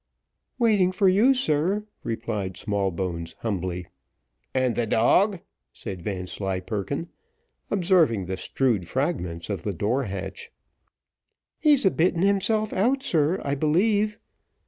"Waiting 0.57 0.91
for 0.91 1.07
you, 1.07 1.31
sir," 1.35 1.85
replied 2.03 2.57
Smallbones, 2.57 3.35
humbly. 3.41 3.85
"And 4.51 4.73
the 4.73 4.87
dog?" 4.87 5.41
said 5.73 6.01
Vanslyperken, 6.01 7.09
observing 7.69 8.25
the 8.25 8.35
strewed 8.35 8.87
fragments 8.87 9.47
of 9.47 9.61
the 9.61 9.73
door 9.73 10.05
hatch. 10.05 10.51
"He's 11.59 11.85
a 11.85 11.91
bitten 11.91 12.23
himself 12.23 12.73
out, 12.73 13.03
sir, 13.03 13.39
I 13.45 13.53
believe." 13.53 14.17